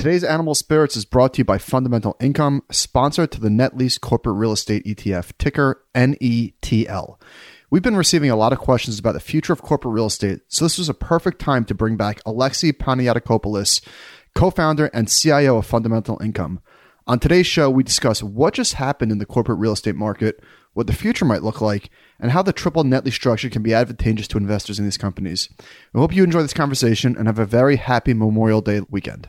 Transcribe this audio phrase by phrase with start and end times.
[0.00, 3.98] Today's Animal Spirits is brought to you by Fundamental Income, sponsor to the Net Lease
[3.98, 7.20] Corporate Real Estate ETF, ticker NETL.
[7.68, 10.64] We've been receiving a lot of questions about the future of corporate real estate, so
[10.64, 13.86] this was a perfect time to bring back Alexi Panagiotakopoulos,
[14.34, 16.62] co founder and CIO of Fundamental Income.
[17.06, 20.42] On today's show, we discuss what just happened in the corporate real estate market,
[20.72, 23.74] what the future might look like, and how the triple net lease structure can be
[23.74, 25.50] advantageous to investors in these companies.
[25.92, 29.28] We hope you enjoy this conversation and have a very happy Memorial Day weekend.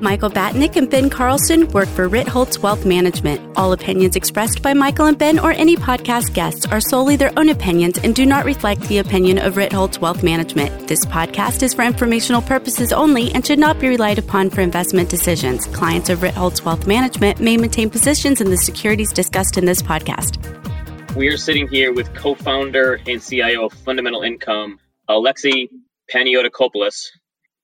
[0.00, 3.56] Michael Batnick and Ben Carlson work for Ritholtz Wealth Management.
[3.56, 7.48] All opinions expressed by Michael and Ben or any podcast guests are solely their own
[7.48, 10.88] opinions and do not reflect the opinion of Ritholtz Wealth Management.
[10.88, 15.08] This podcast is for informational purposes only and should not be relied upon for investment
[15.08, 15.66] decisions.
[15.66, 20.38] Clients of Ritholtz Wealth Management may maintain positions in the securities discussed in this podcast.
[21.14, 25.68] We are sitting here with co-founder and CIO of Fundamental Income, Alexi
[26.12, 27.10] Paniotopoulos.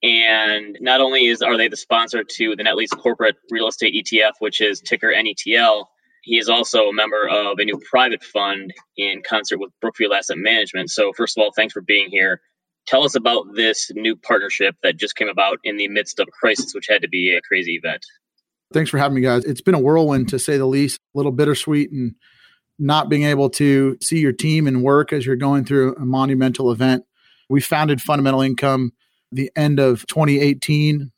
[0.02, 3.94] And not only is are they the sponsor to the Net Lease Corporate Real Estate
[3.94, 5.84] ETF, which is ticker NETL,
[6.22, 10.36] he is also a member of a new private fund in concert with Brookfield Asset
[10.38, 10.90] Management.
[10.90, 12.40] So, first of all, thanks for being here.
[12.86, 16.30] Tell us about this new partnership that just came about in the midst of a
[16.30, 18.04] crisis, which had to be a crazy event.
[18.72, 19.44] Thanks for having me, guys.
[19.44, 22.14] It's been a whirlwind to say the least, a little bittersweet and
[22.78, 26.70] not being able to see your team and work as you're going through a monumental
[26.70, 27.04] event.
[27.48, 28.92] We founded Fundamental Income
[29.32, 31.10] the end of 2018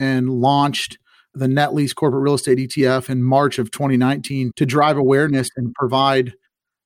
[0.00, 0.98] and launched
[1.34, 5.74] the Net Lease Corporate Real Estate ETF in March of 2019 to drive awareness and
[5.74, 6.34] provide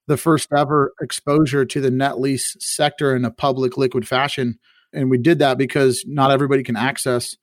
[0.09, 4.59] the first ever exposure to the net lease sector in a public liquid fashion.
[4.93, 7.37] And we did that because not everybody can access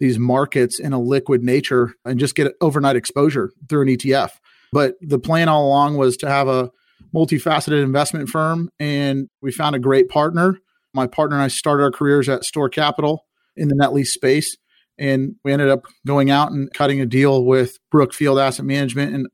[0.00, 4.32] these markets in a liquid nature and just get overnight exposure through an ETF.
[4.72, 6.70] But the plan all along was to have a
[7.14, 10.58] multifaceted investment firm, and we found a great partner
[10.94, 13.26] my partner and I started our careers at Store Capital
[13.56, 14.56] in the net lease space.
[14.98, 19.26] And we ended up going out and cutting a deal with Brookfield Asset Management and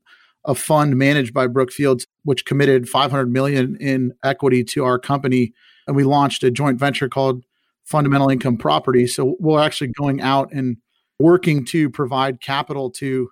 [0.45, 5.53] a fund managed by Brookfield, which committed 500 million in equity to our company.
[5.85, 7.43] And we launched a joint venture called
[7.83, 9.07] Fundamental Income Property.
[9.07, 10.77] So we're actually going out and
[11.19, 13.29] working to provide capital to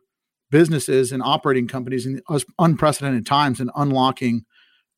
[0.52, 2.22] businesses and operating companies in
[2.60, 4.46] unprecedented times and unlocking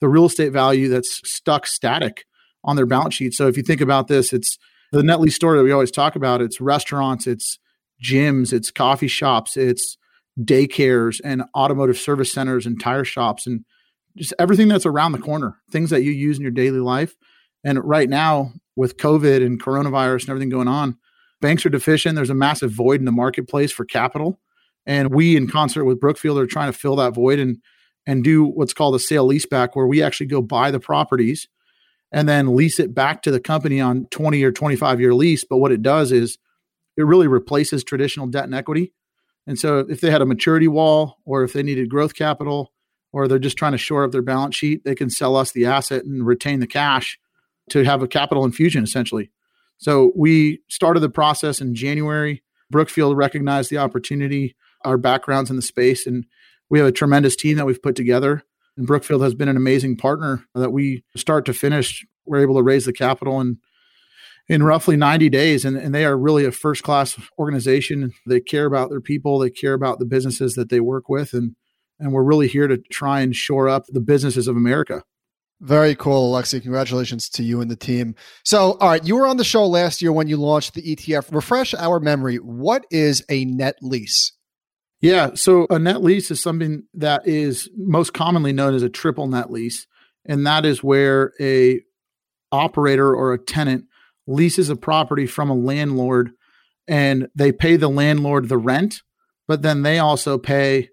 [0.02, 2.26] the real estate value that's stuck static
[2.68, 3.34] on their balance sheet.
[3.34, 4.60] So if you think about this, it's
[4.92, 6.42] the net lease story that we always talk about.
[6.42, 7.58] It's restaurants, it's
[8.04, 9.98] gyms, it's coffee shops, it's
[10.40, 13.66] daycares and automotive service centers and tire shops and
[14.16, 17.16] just everything that's around the corner, things that you use in your daily life.
[17.64, 20.98] And right now, with COVID and coronavirus and everything going on,
[21.42, 22.16] banks are deficient.
[22.16, 24.40] There's a massive void in the marketplace for capital.
[24.86, 27.58] And we, in concert with Brookfield, are trying to fill that void and
[28.06, 31.48] and do what's called a sale leaseback, where we actually go buy the properties
[32.12, 35.44] and then lease it back to the company on 20 or 25 year lease.
[35.44, 36.38] But what it does is
[36.96, 38.94] it really replaces traditional debt and equity.
[39.46, 42.74] And so if they had a maturity wall or if they needed growth capital
[43.14, 45.66] or they're just trying to shore up their balance sheet, they can sell us the
[45.66, 47.18] asset and retain the cash
[47.70, 49.32] to have a capital infusion essentially.
[49.78, 52.44] So we started the process in January.
[52.70, 56.26] Brookfield recognized the opportunity, our backgrounds in the space, and
[56.70, 58.44] we have a tremendous team that we've put together
[58.78, 62.64] and Brookfield has been an amazing partner that we start to finish, we're able to
[62.64, 63.58] raise the capital in
[64.50, 65.66] in roughly 90 days.
[65.66, 68.14] And, and they are really a first class organization.
[68.26, 71.34] They care about their people, they care about the businesses that they work with.
[71.34, 71.56] And
[72.00, 75.04] and we're really here to try and shore up the businesses of America.
[75.60, 76.62] Very cool, Alexi.
[76.62, 78.14] Congratulations to you and the team.
[78.46, 81.34] So, all right, you were on the show last year when you launched the ETF.
[81.34, 82.36] Refresh our memory.
[82.36, 84.34] What is a net lease?
[85.02, 85.32] Yeah.
[85.36, 89.52] So a net lease is something that is most commonly known as a triple net
[89.52, 89.86] lease.
[90.26, 91.82] And that is where a
[92.52, 93.86] operator or a tenant
[94.26, 96.32] leases a property from a landlord
[96.88, 99.02] and they pay the landlord the rent,
[99.48, 100.90] but then they also pay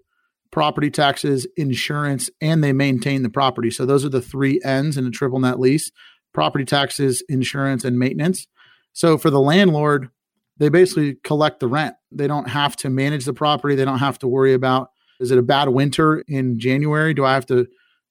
[0.50, 3.70] property taxes, insurance, and they maintain the property.
[3.70, 5.90] So those are the three ends in a triple net lease
[6.32, 8.46] property taxes, insurance, and maintenance.
[8.92, 10.10] So for the landlord,
[10.58, 11.96] they basically collect the rent.
[12.12, 13.74] They don't have to manage the property.
[13.74, 14.90] They don't have to worry about
[15.20, 17.14] is it a bad winter in January?
[17.14, 17.66] Do I have to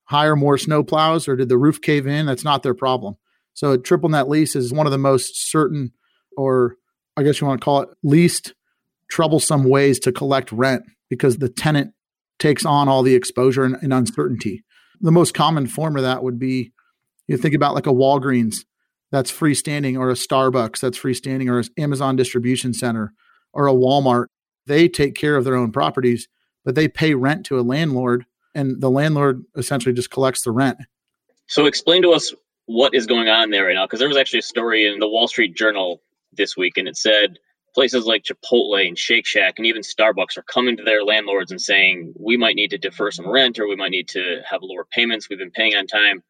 [0.05, 2.25] hire more snow plows or did the roof cave in?
[2.25, 3.15] That's not their problem.
[3.53, 5.91] So a triple net lease is one of the most certain,
[6.37, 6.77] or
[7.15, 8.53] I guess you want to call it least
[9.09, 11.93] troublesome ways to collect rent because the tenant
[12.39, 14.63] takes on all the exposure and, and uncertainty.
[15.01, 16.71] The most common form of that would be
[17.27, 18.65] you think about like a Walgreens
[19.13, 23.13] that's freestanding or a Starbucks that's freestanding or an Amazon distribution center
[23.53, 24.25] or a Walmart,
[24.65, 26.27] they take care of their own properties,
[26.65, 28.25] but they pay rent to a landlord
[28.55, 30.79] and the landlord essentially just collects the rent.
[31.45, 32.33] So explain to us
[32.65, 35.07] what is going on there right now because there was actually a story in the
[35.07, 36.01] Wall Street Journal
[36.35, 37.37] this week and it said
[37.75, 41.61] places like Chipotle and Shake Shack and even Starbucks are coming to their landlords and
[41.61, 44.87] saying we might need to defer some rent or we might need to have lower
[44.91, 46.23] payments we've been paying on time.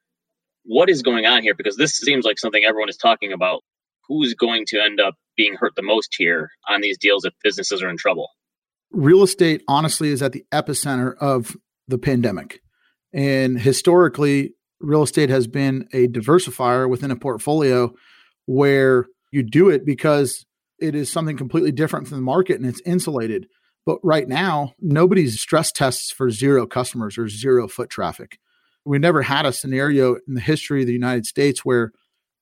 [0.64, 3.64] What is going on here because this seems like something everyone is talking about.
[4.08, 7.82] Who's going to end up being hurt the most here on these deals if businesses
[7.82, 8.30] are in trouble?
[8.92, 11.56] Real estate honestly is at the epicenter of
[11.88, 12.62] the pandemic.
[13.14, 17.94] And historically, real estate has been a diversifier within a portfolio
[18.46, 20.46] where you do it because
[20.80, 23.48] it is something completely different from the market and it's insulated.
[23.86, 28.38] But right now, nobody's stress tests for zero customers or zero foot traffic.
[28.86, 31.92] We never had a scenario in the history of the United States where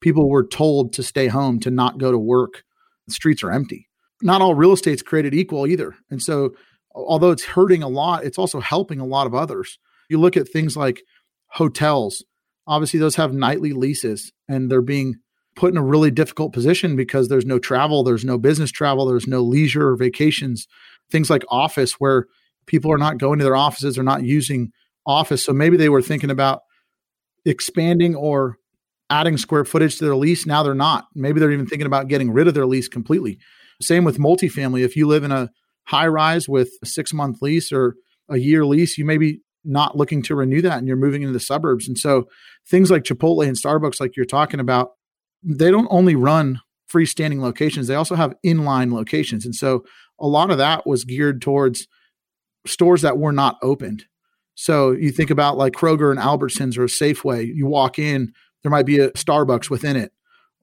[0.02, 2.64] people were told to stay home, to not go to work.
[3.08, 3.88] The streets are empty.
[4.22, 5.96] Not all real estate's created equal either.
[6.10, 6.52] And so
[6.94, 9.80] although it's hurting a lot, it's also helping a lot of others.
[10.10, 11.02] You look at things like
[11.48, 12.24] hotels,
[12.68, 15.16] obviously, those have nightly leases and they're being
[15.56, 19.28] put in a really difficult position because there's no travel, there's no business travel, there's
[19.28, 20.68] no leisure or vacations.
[21.10, 22.26] Things like office, where
[22.68, 24.72] people are not going to their offices, they're not using
[25.06, 25.44] office.
[25.44, 26.62] So maybe they were thinking about
[27.46, 28.58] expanding or
[29.10, 30.46] adding square footage to their lease.
[30.46, 31.06] Now they're not.
[31.16, 33.40] Maybe they're even thinking about getting rid of their lease completely.
[33.82, 34.84] Same with multifamily.
[34.84, 35.50] If you live in a
[35.86, 37.96] high rise with a six month lease or
[38.30, 41.34] a year lease, you may be not looking to renew that and you're moving into
[41.34, 41.88] the suburbs.
[41.88, 42.28] And so
[42.70, 44.92] things like Chipotle and Starbucks, like you're talking about,
[45.44, 46.62] they don't only run
[46.92, 49.46] freestanding locations, they also have inline locations.
[49.46, 49.86] And so
[50.20, 51.88] a lot of that was geared towards
[52.68, 54.06] stores that were not opened.
[54.56, 58.34] So you think about like Kroger and Albertsons or a Safeway, you walk in,
[58.64, 60.12] there might be a Starbucks within it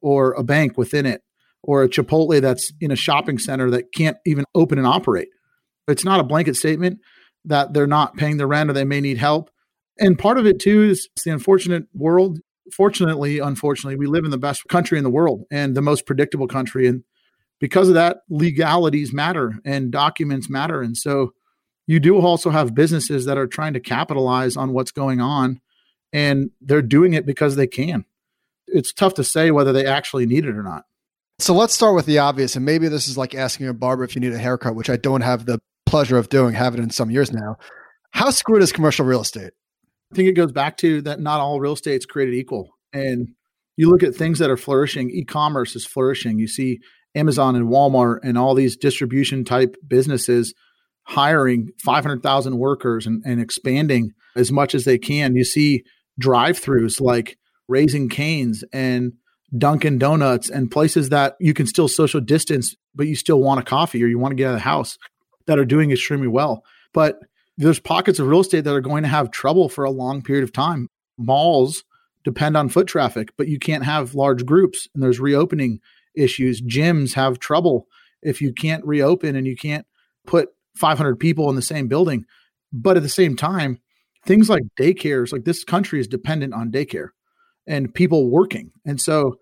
[0.00, 1.22] or a bank within it
[1.62, 5.28] or a Chipotle that's in a shopping center that can't even open and operate.
[5.88, 7.00] It's not a blanket statement
[7.44, 9.50] that they're not paying the rent or they may need help.
[9.98, 12.38] And part of it too is the unfortunate world.
[12.72, 16.46] Fortunately, unfortunately, we live in the best country in the world and the most predictable
[16.46, 16.86] country.
[16.86, 17.02] And
[17.58, 20.82] because of that, legalities matter and documents matter.
[20.82, 21.32] And so
[21.88, 25.60] you do also have businesses that are trying to capitalize on what's going on
[26.12, 28.04] and they're doing it because they can.
[28.66, 30.84] It's tough to say whether they actually need it or not.
[31.38, 32.56] So let's start with the obvious.
[32.56, 34.96] And maybe this is like asking a barber if you need a haircut, which I
[34.96, 37.56] don't have the pleasure of doing, have it in some years now.
[38.10, 39.52] How screwed is commercial real estate?
[40.12, 42.68] I think it goes back to that not all real estate is created equal.
[42.92, 43.28] And
[43.78, 46.38] you look at things that are flourishing, e commerce is flourishing.
[46.38, 46.80] You see
[47.14, 50.52] Amazon and Walmart and all these distribution type businesses
[51.08, 55.34] hiring 500,000 workers and, and expanding as much as they can.
[55.34, 55.82] You see
[56.18, 59.14] drive throughs like Raising Canes and
[59.56, 63.62] Dunkin' Donuts and places that you can still social distance, but you still want a
[63.62, 64.98] coffee or you want to get out of the house
[65.46, 66.62] that are doing extremely well.
[66.92, 67.18] But
[67.56, 70.44] there's pockets of real estate that are going to have trouble for a long period
[70.44, 70.88] of time.
[71.16, 71.84] Malls
[72.22, 75.80] depend on foot traffic, but you can't have large groups and there's reopening
[76.14, 76.60] issues.
[76.60, 77.86] Gyms have trouble
[78.22, 79.86] if you can't reopen and you can't
[80.26, 82.24] put 500 people in the same building.
[82.72, 83.78] But at the same time,
[84.26, 87.08] things like daycares, like this country is dependent on daycare
[87.66, 88.72] and people working.
[88.84, 89.36] And so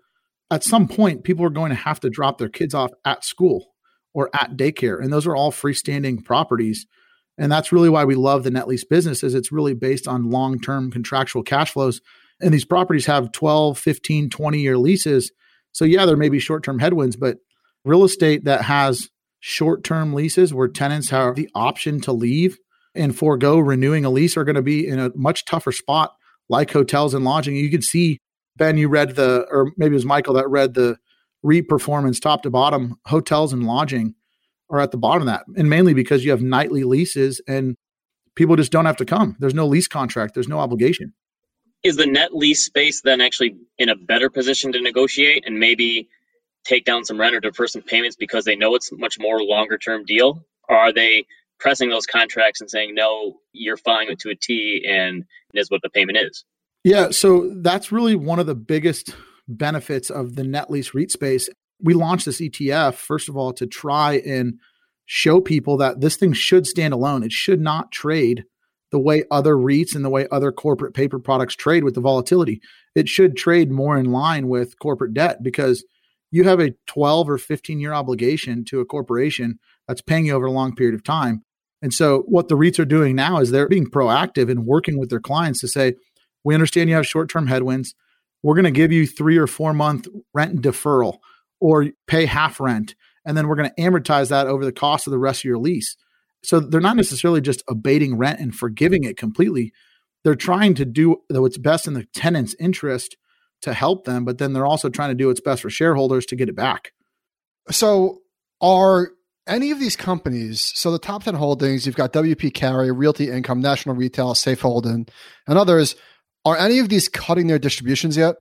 [0.50, 3.67] at some point, people are going to have to drop their kids off at school
[4.15, 5.03] or at daycare.
[5.03, 6.87] And those are all freestanding properties.
[7.38, 10.31] And that's really why we love the net lease business is it's really based on
[10.31, 12.00] long-term contractual cash flows.
[12.40, 15.33] And these properties have 12, 15, 20 year leases.
[15.73, 17.38] So yeah, there may be short-term headwinds, but
[17.85, 19.11] real estate that has
[19.49, 22.59] short-term leases where tenants have the option to leave
[22.97, 26.17] and forego renewing a lease are going to be in a much tougher spot
[26.49, 27.55] like hotels and lodging.
[27.55, 28.19] You can see,
[28.57, 30.97] Ben, you read the, or maybe it was Michael that read the
[31.45, 32.97] REIT performance top to bottom.
[33.07, 34.17] Hotels and lodging
[34.69, 35.45] are at the bottom of that.
[35.57, 37.76] And mainly because you have nightly leases and
[38.35, 39.37] people just don't have to come.
[39.38, 41.15] There's no lease contract, there's no obligation.
[41.85, 46.09] Is the net lease space then actually in a better position to negotiate and maybe
[46.66, 49.78] take down some rent or defer some payments because they know it's much more longer
[49.78, 50.44] term deal?
[50.68, 51.26] Or are they
[51.58, 55.82] pressing those contracts and saying, no, you're following it to a T and is what
[55.82, 56.44] the payment is.
[56.85, 57.11] Yeah.
[57.11, 59.14] So that's really one of the biggest
[59.49, 61.49] benefits of the net lease REIT space.
[61.80, 64.54] We launched this ETF, first of all, to try and
[65.06, 67.23] show people that this thing should stand alone.
[67.23, 68.44] It should not trade
[68.92, 72.61] the way other REITs and the way other corporate paper products trade with the volatility.
[72.94, 75.85] It should trade more in line with corporate debt because
[76.37, 80.47] you have a 12 or 15 year obligation to a corporation that's paying you over
[80.47, 81.43] a long period of time.
[81.83, 85.09] And so, what the REITs are doing now is they're being proactive and working with
[85.11, 85.95] their clients to say,
[86.45, 87.95] we understand you have short term headwinds.
[88.43, 91.19] We're going to give you three or four month rent deferral
[91.61, 92.95] or pay half rent.
[93.25, 95.59] And then we're going to amortize that over the cost of the rest of your
[95.59, 95.97] lease.
[96.45, 99.73] So they're not necessarily just abating rent and forgiving it completely.
[100.23, 103.16] They're trying to do what's best in the tenant's interest
[103.66, 106.37] to help them, but then they're also trying to do what's best for shareholders to
[106.37, 106.92] get it back.
[107.70, 108.20] So
[108.61, 109.11] are
[109.46, 113.61] any of these companies, so the top 10 holdings, you've got WP Carey, Realty Income,
[113.61, 115.11] National Retail, Safehold, and
[115.46, 115.94] others,
[116.44, 118.37] are any of these cutting their distributions yet?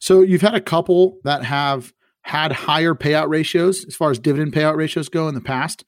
[0.00, 4.52] So you've had a couple that have had higher payout ratios as far as dividend
[4.52, 5.84] payout ratios go in the past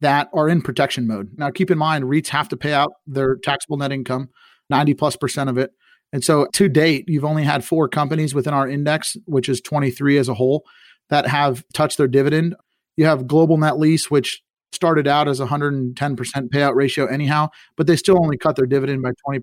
[0.00, 1.30] that are in protection mode.
[1.36, 4.28] Now, keep in mind, REITs have to pay out their taxable net income,
[4.68, 5.70] 90 plus percent of it.
[6.14, 10.16] And so to date, you've only had four companies within our index, which is 23
[10.16, 10.64] as a whole,
[11.10, 12.54] that have touched their dividend.
[12.96, 14.40] You have Global Net Lease, which
[14.70, 19.10] started out as 110% payout ratio anyhow, but they still only cut their dividend by
[19.28, 19.40] 20%.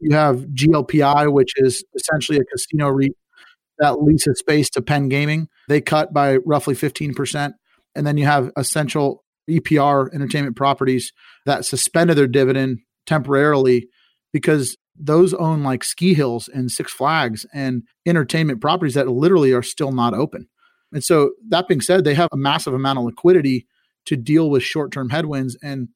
[0.00, 3.12] You have GLPI, which is essentially a casino REIT
[3.78, 5.48] that leases space to Penn Gaming.
[5.68, 7.52] They cut by roughly 15%.
[7.94, 11.12] And then you have Essential EPR Entertainment Properties
[11.44, 13.88] that suspended their dividend temporarily
[14.32, 19.62] because those own like ski hills and Six Flags and entertainment properties that literally are
[19.62, 20.48] still not open.
[20.92, 23.66] And so, that being said, they have a massive amount of liquidity
[24.06, 25.56] to deal with short term headwinds.
[25.62, 25.88] And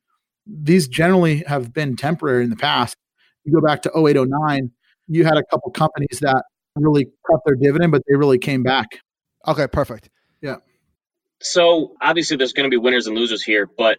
[0.46, 2.96] these generally have been temporary in the past.
[3.44, 4.70] You go back to 0809,
[5.08, 6.44] you had a couple companies that
[6.76, 9.00] really cut their dividend, but they really came back.
[9.46, 10.10] Okay, perfect.
[10.40, 10.56] Yeah.
[11.40, 13.98] So obviously there's going to be winners and losers here, but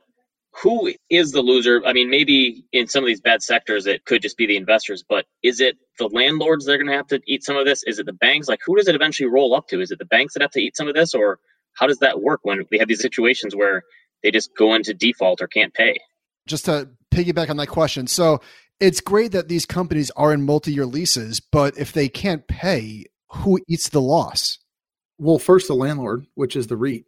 [0.61, 1.81] who is the loser?
[1.85, 5.03] I mean, maybe in some of these bad sectors, it could just be the investors,
[5.07, 7.83] but is it the landlords that are going to have to eat some of this?
[7.83, 8.47] Is it the banks?
[8.47, 9.81] Like, who does it eventually roll up to?
[9.81, 11.39] Is it the banks that have to eat some of this, or
[11.73, 13.83] how does that work when we have these situations where
[14.23, 15.97] they just go into default or can't pay?
[16.47, 18.07] Just to piggyback on that question.
[18.07, 18.41] So
[18.79, 23.05] it's great that these companies are in multi year leases, but if they can't pay,
[23.29, 24.59] who eats the loss?
[25.17, 27.05] Well, first, the landlord, which is the REIT.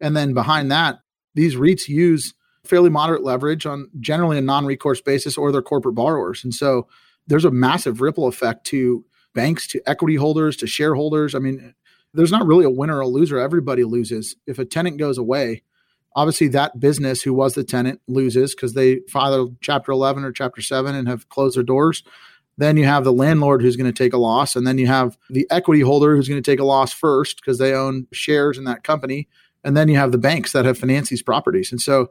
[0.00, 0.98] And then behind that,
[1.34, 6.44] these REITs use fairly moderate leverage on generally a non-recourse basis or their corporate borrowers.
[6.44, 6.86] And so
[7.26, 11.34] there's a massive ripple effect to banks, to equity holders, to shareholders.
[11.34, 11.74] I mean,
[12.12, 13.38] there's not really a winner or a loser.
[13.38, 14.36] Everybody loses.
[14.46, 15.62] If a tenant goes away,
[16.16, 20.60] obviously that business who was the tenant loses because they filed chapter 11 or chapter
[20.60, 22.02] 7 and have closed their doors.
[22.58, 24.56] Then you have the landlord who's going to take a loss.
[24.56, 27.58] And then you have the equity holder who's going to take a loss first because
[27.58, 29.28] they own shares in that company.
[29.62, 31.70] And then you have the banks that have financed these properties.
[31.70, 32.10] And so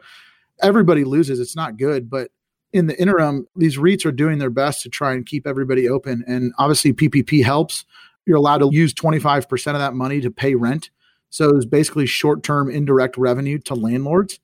[0.61, 1.39] everybody loses.
[1.39, 2.09] It's not good.
[2.09, 2.31] But
[2.71, 6.23] in the interim, these REITs are doing their best to try and keep everybody open.
[6.27, 7.85] And obviously, PPP helps.
[8.25, 10.91] You're allowed to use 25% of that money to pay rent.
[11.29, 14.39] So it's basically short term indirect revenue to landlords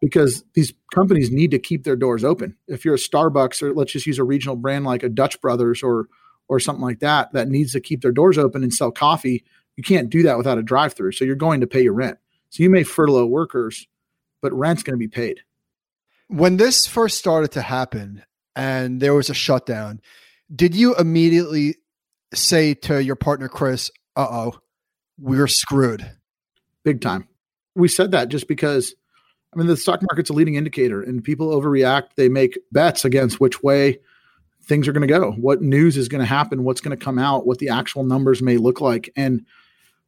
[0.00, 2.56] because these companies need to keep their doors open.
[2.68, 5.82] If you're a Starbucks or let's just use a regional brand like a Dutch Brothers
[5.82, 6.08] or
[6.48, 9.44] or something like that that needs to keep their doors open and sell coffee,
[9.76, 11.12] you can't do that without a drive-through.
[11.12, 12.18] So you're going to pay your rent.
[12.50, 13.88] So you may furlough workers,
[14.42, 15.40] but rent's going to be paid.
[16.28, 18.22] When this first started to happen
[18.56, 20.00] and there was a shutdown,
[20.54, 21.76] did you immediately
[22.32, 24.58] say to your partner Chris, "Uh-oh,
[25.18, 26.10] we're screwed"?
[26.84, 27.28] Big time.
[27.74, 28.94] We said that just because
[29.52, 33.40] I mean the stock market's a leading indicator and people overreact, they make bets against
[33.40, 33.98] which way
[34.62, 37.18] things are going to go, what news is going to happen, what's going to come
[37.18, 39.12] out, what the actual numbers may look like.
[39.14, 39.44] And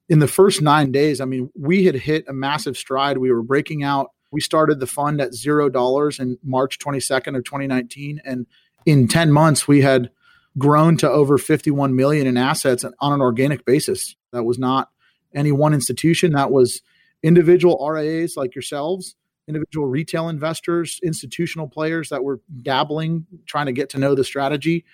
[0.09, 3.19] in the first 9 days, I mean, we had hit a massive stride.
[3.19, 7.45] We were breaking out we started the fund at zero dollars in March 22nd of
[7.45, 8.47] 2019, and
[8.85, 10.11] in 10 months we had
[10.59, 14.17] grown to over 51 million in assets on an organic basis.
[14.33, 14.91] That was not
[15.35, 16.33] any one institution.
[16.33, 16.83] That was
[17.23, 19.17] individual RIAs like yourselves,
[19.47, 24.85] individual retail investors, institutional players that were dabbling, trying to get to know the strategy.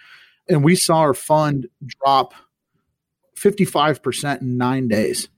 [0.49, 2.35] And we saw our fund drop
[3.37, 5.29] 55% in nine days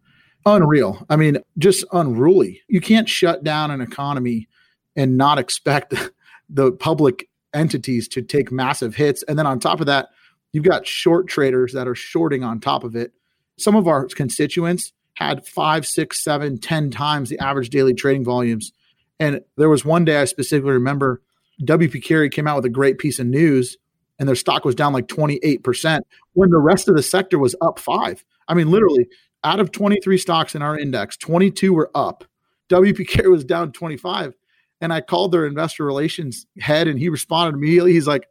[0.47, 1.05] unreal.
[1.09, 2.63] I mean, just unruly.
[2.69, 4.49] You can't shut down an economy
[4.97, 5.95] and not expect
[6.49, 9.23] the public entities to take massive hits.
[9.25, 10.09] And then on top of that,
[10.53, 13.13] you've got short traders that are shorting on top of it.
[13.59, 18.73] Some of our constituents had five, six, seven, ten times the average daily trading volumes.
[19.21, 21.23] And there was one day I specifically remember
[21.63, 23.77] WP Carey came out with a great piece of news
[24.19, 26.01] and their stock was down like 28%
[26.33, 28.25] when the rest of the sector was up five.
[28.49, 29.07] I mean, literally,
[29.45, 32.25] out of 23 stocks in our index, 22 were up.
[32.71, 34.35] WP Carey was down 25.
[34.81, 37.93] And I called their investor relations head and he responded immediately.
[37.93, 38.27] He's like,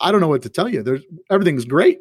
[0.00, 0.82] I don't know what to tell you.
[0.82, 1.98] There's everything's great.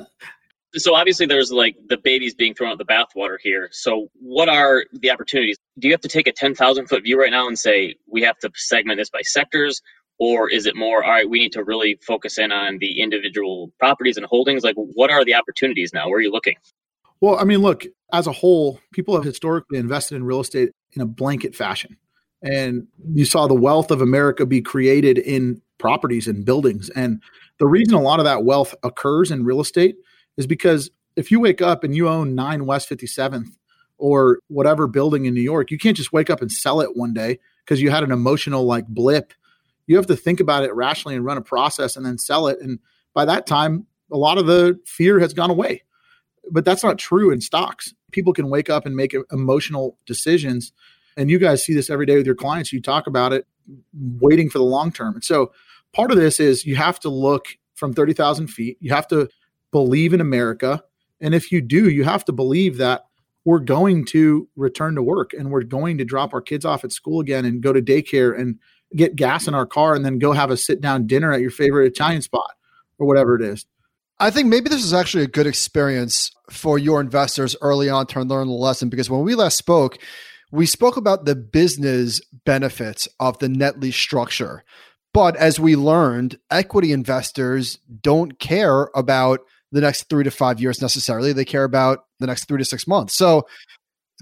[0.74, 3.68] so obviously there's like the babies being thrown out the bathwater here.
[3.70, 5.56] So what are the opportunities?
[5.78, 8.38] Do you have to take a 10,000 foot view right now and say we have
[8.38, 9.80] to segment this by sectors?
[10.18, 13.72] Or is it more, all right, we need to really focus in on the individual
[13.78, 14.62] properties and holdings?
[14.62, 16.08] Like, what are the opportunities now?
[16.08, 16.56] Where are you looking?
[17.22, 21.00] Well, I mean, look, as a whole, people have historically invested in real estate in
[21.00, 21.96] a blanket fashion.
[22.42, 26.90] And you saw the wealth of America be created in properties and buildings.
[26.90, 27.22] And
[27.58, 29.94] the reason a lot of that wealth occurs in real estate
[30.36, 33.56] is because if you wake up and you own 9 West 57th
[33.98, 37.14] or whatever building in New York, you can't just wake up and sell it one
[37.14, 39.32] day because you had an emotional like blip.
[39.86, 42.58] You have to think about it rationally and run a process and then sell it.
[42.60, 42.80] And
[43.14, 45.84] by that time, a lot of the fear has gone away.
[46.50, 47.94] But that's not true in stocks.
[48.10, 50.72] People can wake up and make emotional decisions.
[51.16, 52.72] And you guys see this every day with your clients.
[52.72, 53.46] You talk about it
[53.92, 55.14] waiting for the long term.
[55.14, 55.52] And so
[55.92, 58.76] part of this is you have to look from 30,000 feet.
[58.80, 59.28] You have to
[59.70, 60.82] believe in America.
[61.20, 63.04] And if you do, you have to believe that
[63.44, 66.92] we're going to return to work and we're going to drop our kids off at
[66.92, 68.58] school again and go to daycare and
[68.94, 71.50] get gas in our car and then go have a sit down dinner at your
[71.50, 72.52] favorite Italian spot
[72.98, 73.66] or whatever it is.
[74.20, 78.20] I think maybe this is actually a good experience for your investors early on to
[78.20, 79.98] learn the lesson because when we last spoke,
[80.52, 84.64] we spoke about the business benefits of the net lease structure.
[85.14, 89.40] But as we learned, equity investors don't care about
[89.72, 91.32] the next three to five years necessarily.
[91.32, 93.14] They care about the next three to six months.
[93.14, 93.46] So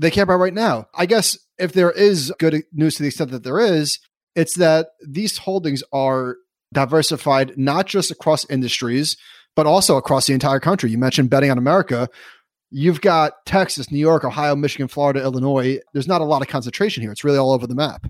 [0.00, 0.86] they care about right now.
[0.94, 3.98] I guess if there is good news to the extent that there is,
[4.34, 6.36] it's that these holdings are
[6.72, 9.16] diversified not just across industries,
[9.56, 10.90] but also across the entire country.
[10.90, 12.08] You mentioned betting on America.
[12.70, 15.80] You've got Texas, New York, Ohio, Michigan, Florida, Illinois.
[15.92, 17.10] There's not a lot of concentration here.
[17.10, 18.06] It's really all over the map.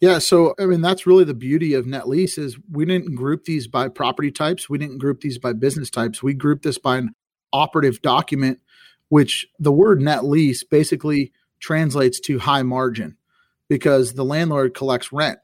[0.00, 3.44] Yeah, so I mean that's really the beauty of net lease is we didn't group
[3.44, 6.22] these by property types, we didn't group these by business types.
[6.22, 7.14] We grouped this by an
[7.52, 8.60] operative document
[9.10, 13.16] which the word net lease basically translates to high margin
[13.68, 15.38] because the landlord collects rent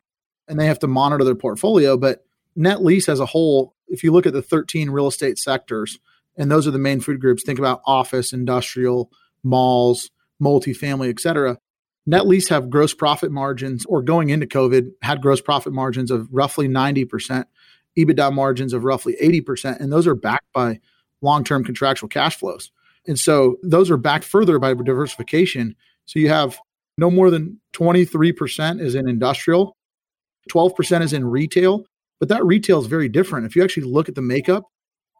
[0.48, 2.24] and they have to monitor their portfolio, but
[2.54, 5.98] net lease as a whole, if you look at the 13 real estate sectors
[6.36, 9.10] and those are the main food groups, think about office, industrial,
[9.42, 11.58] malls, multifamily, et cetera
[12.06, 16.28] Net lease have gross profit margins, or going into COVID, had gross profit margins of
[16.30, 17.44] roughly 90%,
[17.98, 19.80] EBITDA margins of roughly 80%.
[19.80, 20.78] And those are backed by
[21.20, 22.70] long term contractual cash flows.
[23.08, 25.74] And so those are backed further by diversification.
[26.04, 26.58] So you have
[26.96, 29.76] no more than 23% is in industrial,
[30.50, 31.86] 12% is in retail,
[32.18, 33.46] but that retail is very different.
[33.46, 34.64] If you actually look at the makeup,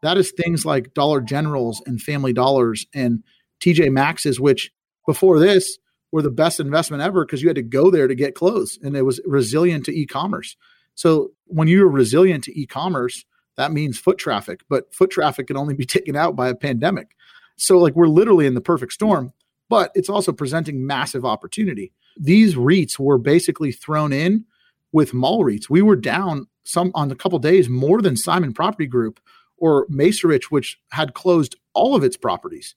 [0.03, 3.23] that is things like Dollar Generals and Family Dollars and
[3.61, 4.71] TJ Maxx's, which
[5.05, 5.77] before this,
[6.11, 8.95] were the best investment ever because you had to go there to get clothes and
[8.95, 10.55] it was resilient to e-commerce.
[10.95, 13.25] So when you're resilient to e-commerce,
[13.57, 17.15] that means foot traffic, but foot traffic can only be taken out by a pandemic.
[17.57, 19.33] So like we're literally in the perfect storm,
[19.69, 21.91] but it's also presenting massive opportunity.
[22.17, 24.45] These REITs were basically thrown in
[24.91, 25.69] with mall REITs.
[25.69, 29.19] We were down some on a couple days more than Simon Property Group
[29.57, 32.75] or Macerich, which had closed all of its properties.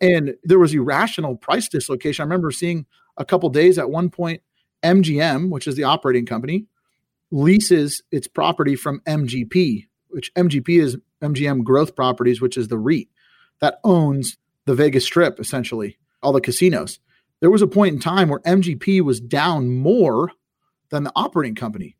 [0.00, 2.22] And there was irrational price dislocation.
[2.22, 4.42] I remember seeing a couple days at one point,
[4.82, 6.66] MGM, which is the operating company,
[7.30, 13.08] leases its property from MGP, which MGP is MGM Growth Properties, which is the REIT
[13.60, 16.98] that owns the Vegas Strip, essentially, all the casinos.
[17.40, 20.30] There was a point in time where MGP was down more
[20.90, 21.96] than the operating company.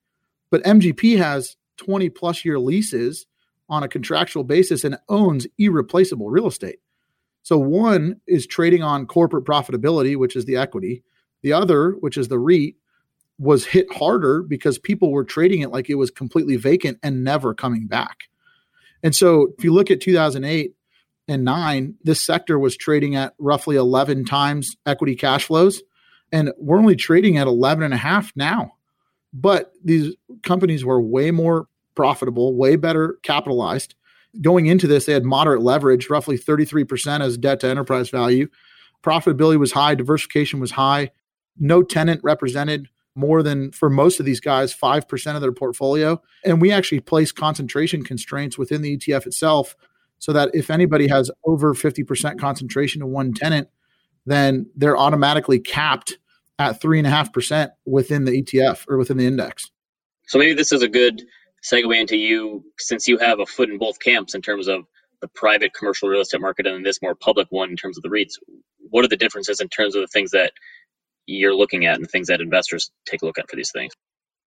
[0.52, 3.26] But MGP has 20 plus year leases
[3.70, 6.78] on a contractual basis and owns irreplaceable real estate.
[7.42, 11.02] So one is trading on corporate profitability, which is the equity.
[11.40, 12.76] The other, which is the REIT,
[13.38, 17.54] was hit harder because people were trading it like it was completely vacant and never
[17.54, 18.24] coming back.
[19.02, 20.74] And so if you look at 2008
[21.28, 25.82] and 9, this sector was trading at roughly 11 times equity cash flows
[26.30, 28.72] and we're only trading at 11 and a half now.
[29.32, 33.94] But these companies were way more profitable, way better capitalized
[34.40, 38.48] Going into this, they had moderate leverage, roughly 33% as debt to enterprise value.
[39.02, 41.10] Profitability was high, diversification was high.
[41.58, 46.22] No tenant represented more than, for most of these guys, 5% of their portfolio.
[46.44, 49.76] And we actually place concentration constraints within the ETF itself
[50.18, 53.68] so that if anybody has over 50% concentration in one tenant,
[54.24, 56.16] then they're automatically capped
[56.70, 59.70] at 3.5% within the ETF or within the index.
[60.26, 61.22] So maybe this is a good
[61.62, 64.84] segue into you, since you have a foot in both camps in terms of
[65.20, 68.08] the private commercial real estate market and this more public one in terms of the
[68.08, 68.34] REITs,
[68.90, 70.52] what are the differences in terms of the things that
[71.26, 73.92] you're looking at and the things that investors take a look at for these things?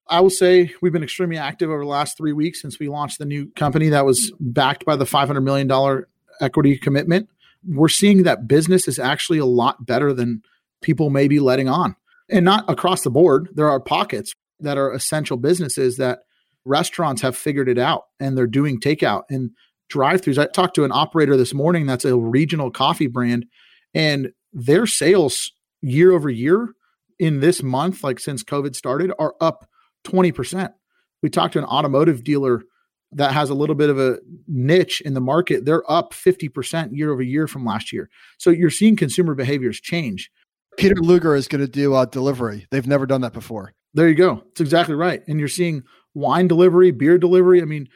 [0.07, 3.17] I will say we've been extremely active over the last three weeks since we launched
[3.17, 6.03] the new company that was backed by the $500 million
[6.41, 7.29] equity commitment.
[7.67, 10.43] We're seeing that business is actually a lot better than
[10.81, 11.95] people may be letting on.
[12.29, 13.49] And not across the board.
[13.53, 16.19] There are pockets that are essential businesses that
[16.65, 19.51] restaurants have figured it out and they're doing takeout and
[19.89, 20.39] drive-throughs.
[20.39, 23.45] I talked to an operator this morning that's a regional coffee brand
[23.93, 26.73] and their sales year over year
[27.19, 29.67] in this month, like since COVID started, are up
[30.05, 30.73] 20%.
[31.21, 32.63] We talked to an automotive dealer
[33.11, 35.65] that has a little bit of a niche in the market.
[35.65, 38.09] They're up 50% year over year from last year.
[38.37, 40.29] So you're seeing consumer behaviors change.
[40.77, 42.67] Peter Luger is going to do a delivery.
[42.71, 43.73] They've never done that before.
[43.93, 44.43] There you go.
[44.51, 45.21] It's exactly right.
[45.27, 45.83] And you're seeing
[46.13, 47.61] wine delivery, beer delivery.
[47.61, 47.87] I mean,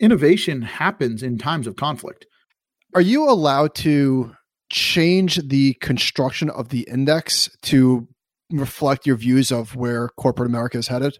[0.00, 2.26] innovation happens in times of conflict.
[2.94, 4.34] Are you allowed to
[4.70, 8.06] change the construction of the index to
[8.50, 11.18] reflect your views of where corporate America is headed?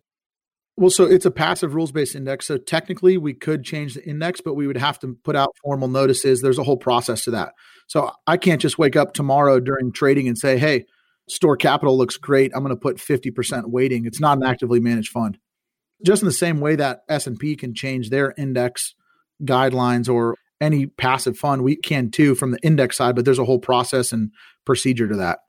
[0.76, 2.46] Well, so it's a passive rules based index.
[2.46, 5.88] So technically, we could change the index, but we would have to put out formal
[5.88, 6.40] notices.
[6.40, 7.52] There's a whole process to that.
[7.88, 10.84] So I can't just wake up tomorrow during trading and say, hey,
[11.28, 12.52] STORE Capital looks great.
[12.54, 14.06] I'm going to put 50% weighting.
[14.06, 15.38] It's not an actively managed fund.
[16.04, 18.94] Just in the same way that S&P can change their index
[19.44, 23.44] guidelines or any passive fund, we can too from the index side, but there's a
[23.44, 24.30] whole process and
[24.64, 25.40] procedure to that.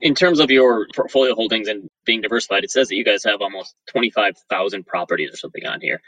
[0.00, 3.42] In terms of your portfolio holdings and being diversified, it says that you guys have
[3.42, 6.00] almost 25,000 properties or something on here.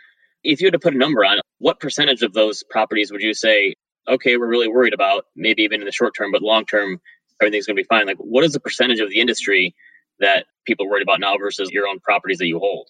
[0.42, 3.20] If you had to put a number on it, what percentage of those properties would
[3.20, 3.74] you say,
[4.08, 7.00] okay, we're really worried about, maybe even in the short term, but long term,
[7.42, 8.06] everything's going to be fine?
[8.06, 9.74] Like, what is the percentage of the industry
[10.20, 12.88] that people are worried about now versus your own properties that you hold?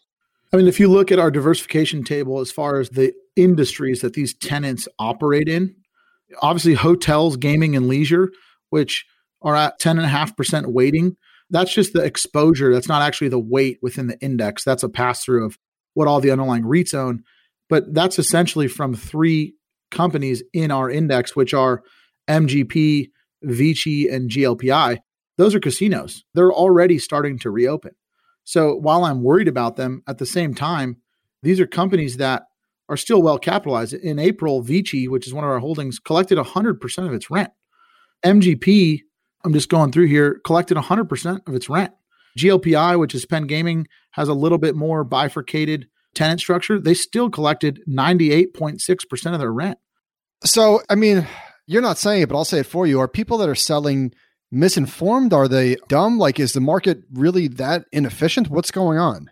[0.52, 4.12] I mean, if you look at our diversification table as far as the industries that
[4.12, 5.74] these tenants operate in,
[6.40, 8.30] obviously hotels, gaming, and leisure,
[8.70, 9.06] which
[9.42, 11.16] are at 10.5% weighting.
[11.50, 12.72] That's just the exposure.
[12.72, 14.64] That's not actually the weight within the index.
[14.64, 15.58] That's a pass through of
[15.94, 17.24] what all the underlying REITs own.
[17.68, 19.54] But that's essentially from three
[19.90, 21.82] companies in our index, which are
[22.28, 23.10] MGP,
[23.42, 24.98] Vici, and GLPI.
[25.38, 26.24] Those are casinos.
[26.34, 27.92] They're already starting to reopen.
[28.44, 30.98] So while I'm worried about them, at the same time,
[31.42, 32.44] these are companies that
[32.88, 33.94] are still well capitalized.
[33.94, 37.50] In April, Vici, which is one of our holdings, collected 100% of its rent.
[38.24, 39.00] MGP
[39.44, 41.92] I'm just going through here, collected 100% of its rent.
[42.38, 46.78] GLPI, which is Penn Gaming, has a little bit more bifurcated tenant structure.
[46.78, 49.78] They still collected 98.6% of their rent.
[50.44, 51.26] So, I mean,
[51.66, 53.00] you're not saying it, but I'll say it for you.
[53.00, 54.12] Are people that are selling
[54.50, 55.32] misinformed?
[55.32, 56.18] Are they dumb?
[56.18, 58.48] Like, is the market really that inefficient?
[58.48, 59.30] What's going on?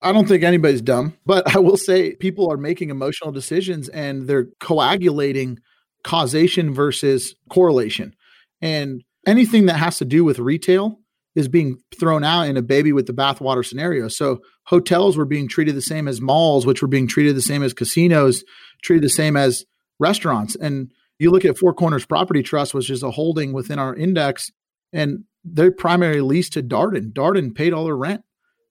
[0.00, 4.28] I don't think anybody's dumb, but I will say people are making emotional decisions and
[4.28, 5.58] they're coagulating
[6.04, 8.14] causation versus correlation.
[8.60, 11.00] And anything that has to do with retail
[11.34, 14.08] is being thrown out in a baby with the bathwater scenario.
[14.08, 17.62] So hotels were being treated the same as malls, which were being treated the same
[17.62, 18.44] as casinos,
[18.82, 19.64] treated the same as
[19.98, 20.56] restaurants.
[20.56, 24.50] And you look at Four Corners Property Trust, which is a holding within our index,
[24.92, 27.12] and they're primarily leased to Darden.
[27.12, 28.22] Darden paid all their rent,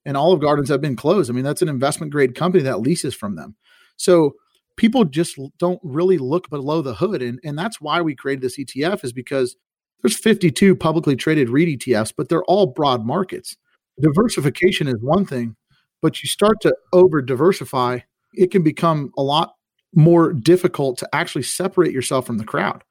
[0.04, 1.30] and Olive Gardens have been closed.
[1.30, 3.56] I mean, that's an investment grade company that leases from them.
[3.96, 4.34] So
[4.76, 8.58] people just don't really look below the hood, and and that's why we created this
[8.58, 9.56] ETF is because
[10.02, 13.56] there's 52 publicly traded REIT ETFs, but they're all broad markets.
[14.00, 15.56] Diversification is one thing,
[16.00, 18.00] but you start to over diversify,
[18.34, 19.54] it can become a lot
[19.94, 22.84] more difficult to actually separate yourself from the crowd.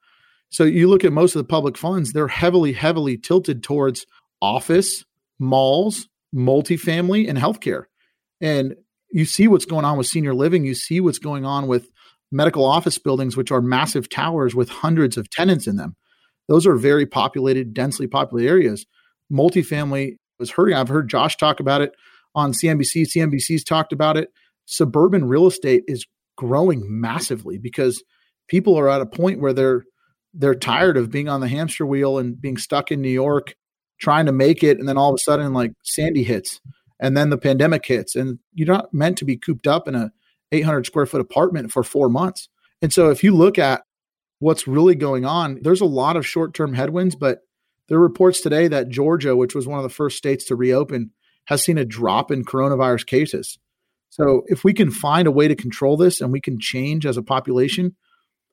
[0.50, 4.06] So you look at most of the public funds, they're heavily, heavily tilted towards
[4.40, 5.04] office,
[5.38, 7.84] malls, multifamily, and healthcare.
[8.40, 8.74] And
[9.10, 10.64] you see what's going on with senior living.
[10.64, 11.90] You see what's going on with
[12.30, 15.96] medical office buildings, which are massive towers with hundreds of tenants in them.
[16.48, 18.86] Those are very populated, densely populated areas.
[19.30, 20.76] Multifamily was hurting.
[20.76, 21.92] I've heard Josh talk about it
[22.34, 23.06] on CNBC.
[23.14, 24.30] CNBC's talked about it.
[24.66, 26.06] Suburban real estate is
[26.38, 28.02] growing massively because
[28.48, 29.84] people are at a point where they're
[30.34, 33.54] they're tired of being on the hamster wheel and being stuck in New York
[34.00, 36.60] trying to make it and then all of a sudden like Sandy hits
[37.00, 40.12] and then the pandemic hits and you're not meant to be cooped up in a
[40.52, 42.48] 800 square foot apartment for 4 months.
[42.80, 43.82] And so if you look at
[44.38, 45.58] what's really going on.
[45.62, 47.40] There's a lot of short term headwinds, but
[47.88, 51.10] there are reports today that Georgia, which was one of the first states to reopen,
[51.46, 53.58] has seen a drop in coronavirus cases.
[54.10, 57.16] So if we can find a way to control this and we can change as
[57.16, 57.94] a population,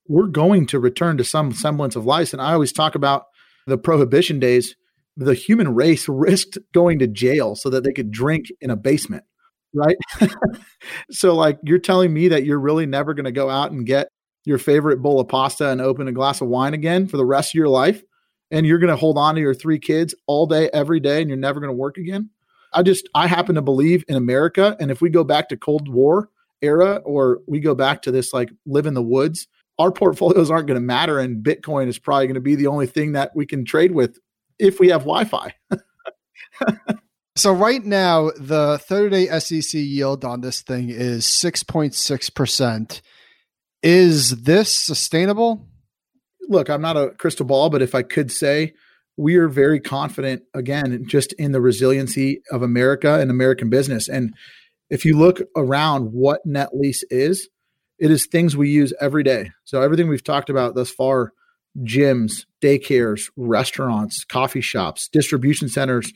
[0.07, 2.33] we're going to return to some semblance of life.
[2.33, 3.23] And I always talk about
[3.65, 4.75] the prohibition days.
[5.17, 9.23] The human race risked going to jail so that they could drink in a basement,
[9.73, 9.97] right?
[11.11, 14.09] so, like, you're telling me that you're really never going to go out and get
[14.45, 17.51] your favorite bowl of pasta and open a glass of wine again for the rest
[17.51, 18.03] of your life
[18.51, 21.29] and you're going to hold on to your three kids all day every day and
[21.29, 22.29] you're never going to work again
[22.75, 25.87] i just i happen to believe in america and if we go back to cold
[25.87, 26.29] war
[26.61, 29.47] era or we go back to this like live in the woods
[29.79, 32.87] our portfolios aren't going to matter and bitcoin is probably going to be the only
[32.87, 34.19] thing that we can trade with
[34.59, 35.53] if we have wi-fi
[37.35, 43.01] so right now the 30 day sec yield on this thing is 6.6%
[43.85, 45.67] is this sustainable?
[46.49, 48.73] Look, I'm not a crystal ball, but if I could say
[49.17, 54.09] we are very confident again just in the resiliency of America and American business.
[54.09, 54.33] And
[54.89, 57.49] if you look around what net lease is,
[57.97, 59.51] it is things we use every day.
[59.63, 61.31] So everything we've talked about thus far,
[61.79, 66.11] gyms, daycares, restaurants, coffee shops, distribution centers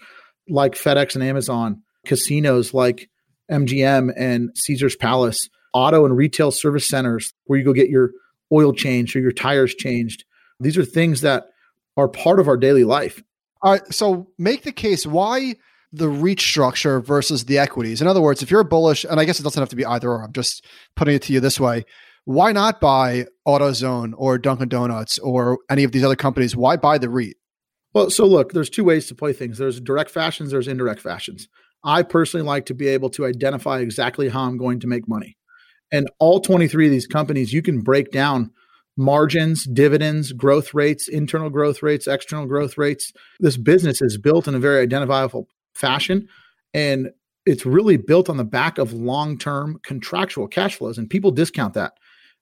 [0.50, 3.10] like FedEx and Amazon, casinos like
[3.50, 8.12] MGM and Caesar's Palace, auto and retail service centers where you go get your
[8.52, 10.26] oil changed or your tires changed.
[10.60, 11.46] These are things that
[11.98, 13.22] are part of our daily life.
[13.62, 13.94] All right.
[13.94, 15.56] So make the case why
[15.92, 18.02] the REIT structure versus the equities.
[18.02, 20.10] In other words, if you're bullish, and I guess it doesn't have to be either
[20.10, 21.86] or, I'm just putting it to you this way.
[22.26, 26.56] Why not buy AutoZone or Dunkin' Donuts or any of these other companies?
[26.56, 27.38] Why buy the REIT?
[27.94, 29.58] Well, so look, there's two ways to play things.
[29.58, 31.48] There's direct fashions, there's indirect fashions.
[31.84, 35.38] I personally like to be able to identify exactly how I'm going to make money.
[35.92, 38.52] And all 23 of these companies, you can break down
[39.00, 43.14] margins, dividends, growth rates, internal growth rates, external growth rates.
[43.40, 46.28] This business is built in a very identifiable fashion.
[46.74, 47.12] And
[47.46, 50.98] it's really built on the back of long term contractual cash flows.
[50.98, 51.94] And people discount that.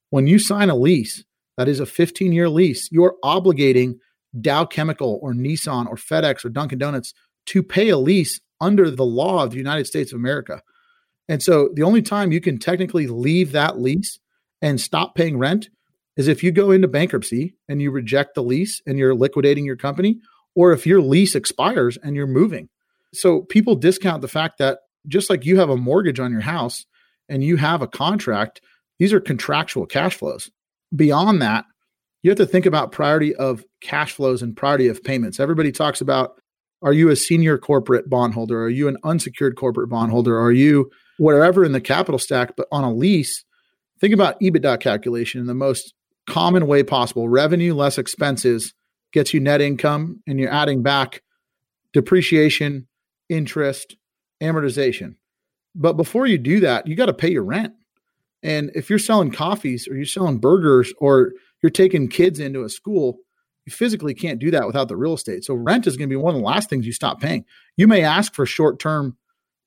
[0.10, 1.24] When you sign a lease,
[1.58, 4.00] that is a 15 year lease, you're obligating
[4.42, 7.14] Dow Chemical or Nissan or FedEx or Dunkin' Donuts
[7.48, 10.64] to pay a lease under the law of the United States of America.
[11.30, 14.20] And so the only time you can technically leave that lease
[14.62, 15.70] and stop paying rent
[16.18, 19.78] is if you go into bankruptcy and you reject the lease and you're liquidating your
[19.78, 20.20] company,
[20.56, 22.68] or if your lease expires and you're moving.
[23.14, 26.86] So people discount the fact that just like you have a mortgage on your house
[27.30, 28.60] and you have a contract,
[29.00, 30.50] these are contractual cash flows.
[30.96, 31.66] Beyond that,
[32.24, 35.40] you have to think about priority of cash flows and priority of payments.
[35.40, 36.42] Everybody talks about
[36.82, 38.64] are you a senior corporate bondholder?
[38.64, 40.40] Are you an unsecured corporate bondholder?
[40.40, 42.56] Are you wherever in the capital stack?
[42.56, 43.44] But on a lease,
[44.00, 45.94] think about EBITDA calculation the most
[46.28, 47.30] common way possible.
[47.30, 48.74] Revenue less expenses
[49.14, 51.24] gets you net income, and you're adding back
[51.94, 52.88] depreciation,
[53.30, 53.96] interest,
[54.42, 55.16] amortization.
[55.74, 57.74] But before you do that, you got to pay your rent.
[58.44, 62.70] And if you're selling coffees or you're selling burgers or you're taking kids into a
[62.70, 63.18] school,
[63.66, 65.44] you physically can't do that without the real estate.
[65.44, 67.46] So rent is going to be one of the last things you stop paying.
[67.76, 69.18] You may ask for short term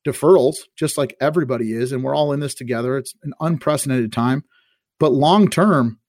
[0.06, 2.96] deferrals, just like everybody is, and we're all in this together.
[2.96, 4.44] It's an unprecedented time.
[4.98, 5.99] But long term,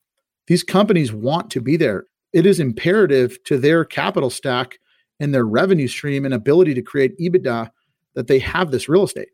[0.51, 2.07] these companies want to be there.
[2.33, 4.79] It is imperative to their capital stack
[5.17, 7.69] and their revenue stream and ability to create EBITDA
[8.15, 9.29] that they have this real estate.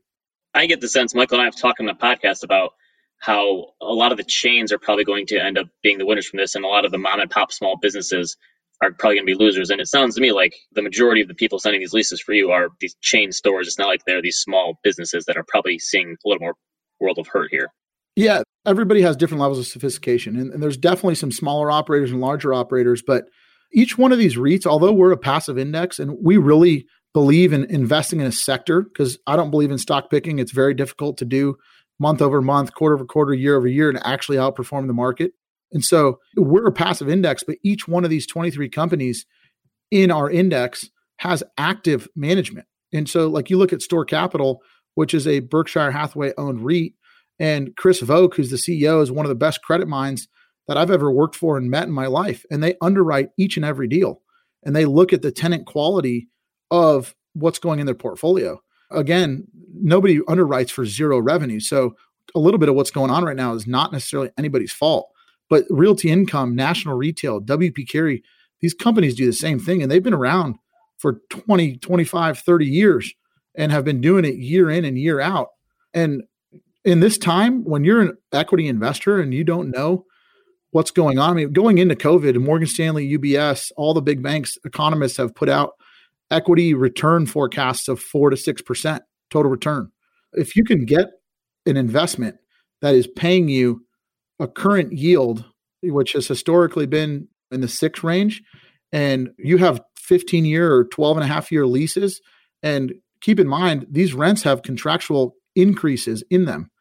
[0.54, 2.74] I get the sense Michael and I have talked on the podcast about
[3.18, 6.28] how a lot of the chains are probably going to end up being the winners
[6.28, 8.38] from this, and a lot of the mom and pop small businesses
[8.84, 9.72] are probably going to be losers.
[9.72, 12.34] And it sounds to me like the majority of the people signing these leases for
[12.34, 13.66] you are these chain stores.
[13.66, 16.54] It's not like they're these small businesses that are probably seeing a little more
[17.00, 17.70] world of hurt here.
[18.16, 22.22] Yeah, everybody has different levels of sophistication, and, and, there's definitely some smaller operators and
[22.22, 23.02] larger operators.
[23.02, 23.26] But
[23.74, 27.64] each one of these REITs, although we're a passive index and we really believe in
[27.66, 31.26] investing in a sector, because I don't believe in stock picking, it's very difficult to
[31.26, 31.56] do
[32.00, 35.32] month over month, quarter over quarter, year over year, and actually outperform the market.
[35.72, 39.26] And so we're a passive index, but each one of these 23 companies
[39.92, 42.68] in our index has active management.
[42.94, 44.62] And so, like you look at Store Capital,
[44.96, 46.94] which is a Berkshire Hathaway owned REIT,
[47.40, 50.28] and Chris Volk, who's the CEO, is one of the best credit minds
[50.68, 52.46] that I've ever worked for and met in my life.
[52.52, 54.22] And they underwrite each and every deal
[54.64, 56.28] and they look at the tenant quality
[56.72, 58.62] of what's going in their portfolio.
[58.92, 61.62] Again, nobody underwrites for zero revenue.
[61.62, 61.96] So
[62.36, 65.08] a little bit of what's going on right now is not necessarily anybody's fault.
[65.50, 68.24] But Realty Income, National Retail, WP Carey,
[68.60, 69.82] these companies do the same thing.
[69.82, 70.58] And they've been around
[70.98, 73.14] for 20, 25, 30 years
[73.56, 75.48] and have been doing it year in and year out.
[75.94, 76.24] And
[76.88, 80.06] in this time when you're an equity investor and you don't know
[80.72, 84.58] what's going on, I mean, going into COVID, Morgan Stanley, UBS, all the big banks,
[84.64, 85.72] economists have put out
[86.32, 89.92] equity return forecasts of four to six percent total return.
[90.32, 91.08] If you can get
[91.66, 92.38] an investment
[92.82, 93.86] that is paying you
[94.40, 95.44] a current yield,
[95.84, 98.42] which has historically been in the six range,
[98.94, 102.22] and you have 15 year or 12 and a half year leases,
[102.64, 106.72] and keep in mind, these rents have contractual increases in them.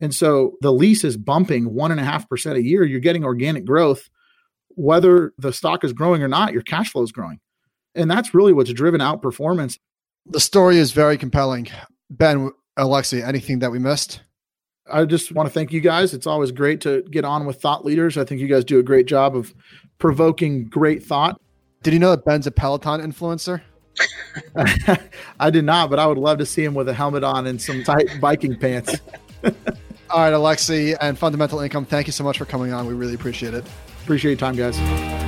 [0.00, 2.84] And so the lease is bumping one and a half percent a year.
[2.84, 4.08] You're getting organic growth,
[4.70, 7.40] whether the stock is growing or not, your cash flow is growing.
[7.94, 9.78] And that's really what's driven out performance.
[10.26, 11.68] The story is very compelling.
[12.10, 14.20] Ben, Alexi, anything that we missed?
[14.90, 16.14] I just want to thank you guys.
[16.14, 18.18] It's always great to get on with thought leaders.
[18.18, 19.54] I think you guys do a great job of
[19.98, 21.40] provoking great thought.
[21.82, 23.62] Did you know that Ben's a Peloton influencer?
[25.40, 27.60] I did not, but I would love to see him with a helmet on and
[27.60, 28.96] some tight biking pants.
[30.08, 32.86] All right, Alexi and Fundamental Income, thank you so much for coming on.
[32.86, 33.64] We really appreciate it.
[34.02, 35.25] Appreciate your time, guys.